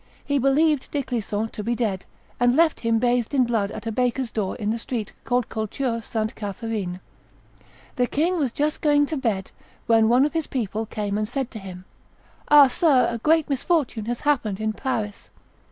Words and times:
He 0.25 0.39
believed 0.39 0.89
De 0.89 1.03
Clisson 1.03 1.49
to 1.49 1.63
be 1.63 1.75
dead, 1.75 2.07
and 2.39 2.55
left 2.55 2.79
him 2.79 2.97
bathed 2.97 3.35
in 3.35 3.43
blood 3.43 3.69
at 3.69 3.85
a 3.85 3.91
baker's 3.91 4.31
door 4.31 4.55
in 4.55 4.71
the 4.71 4.79
street 4.79 5.13
called 5.25 5.47
Culture 5.47 6.01
Sainte 6.01 6.33
Catherine. 6.33 6.99
The 7.97 8.07
king 8.07 8.39
was 8.39 8.51
just 8.51 8.81
going 8.81 9.05
to 9.05 9.15
bed, 9.17 9.51
when 9.85 10.09
one 10.09 10.25
of 10.25 10.33
his 10.33 10.47
people 10.47 10.87
came 10.87 11.19
and 11.19 11.29
said 11.29 11.51
to 11.51 11.59
him, 11.59 11.85
"Ah! 12.49 12.65
sir, 12.65 13.09
a 13.11 13.19
great 13.19 13.47
misfortune 13.47 14.05
has 14.05 14.21
happened 14.21 14.59
in 14.59 14.73
Paris." 14.73 15.29